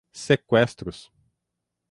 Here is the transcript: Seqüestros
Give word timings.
Seqüestros 0.11 1.11